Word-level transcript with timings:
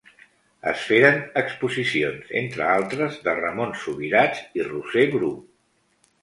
Es 0.69 0.85
feren 0.91 1.19
exposicions, 1.41 2.31
entre 2.41 2.65
altres, 2.77 3.19
de 3.27 3.37
Ramon 3.41 3.77
Subirats 3.83 4.41
i 4.61 4.65
Roser 4.71 5.05
Bru. 5.15 5.31